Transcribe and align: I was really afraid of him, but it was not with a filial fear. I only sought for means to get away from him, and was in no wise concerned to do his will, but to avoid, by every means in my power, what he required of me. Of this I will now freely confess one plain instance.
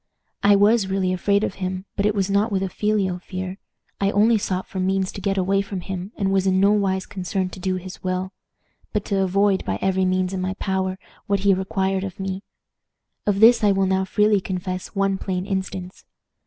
I 0.41 0.55
was 0.55 0.87
really 0.87 1.13
afraid 1.13 1.43
of 1.43 1.53
him, 1.61 1.85
but 1.95 2.07
it 2.07 2.15
was 2.15 2.27
not 2.27 2.51
with 2.51 2.63
a 2.63 2.69
filial 2.69 3.19
fear. 3.19 3.59
I 3.99 4.09
only 4.09 4.39
sought 4.39 4.65
for 4.65 4.79
means 4.79 5.11
to 5.11 5.21
get 5.21 5.37
away 5.37 5.61
from 5.61 5.81
him, 5.81 6.11
and 6.17 6.31
was 6.31 6.47
in 6.47 6.59
no 6.59 6.71
wise 6.71 7.05
concerned 7.05 7.53
to 7.53 7.59
do 7.59 7.75
his 7.75 8.01
will, 8.03 8.33
but 8.93 9.05
to 9.05 9.21
avoid, 9.21 9.63
by 9.63 9.77
every 9.79 10.05
means 10.05 10.33
in 10.33 10.41
my 10.41 10.55
power, 10.55 10.97
what 11.27 11.41
he 11.41 11.53
required 11.53 12.03
of 12.03 12.19
me. 12.19 12.41
Of 13.27 13.41
this 13.41 13.63
I 13.63 13.71
will 13.73 13.85
now 13.85 14.03
freely 14.03 14.41
confess 14.41 14.95
one 14.95 15.19
plain 15.19 15.45
instance. 15.45 16.03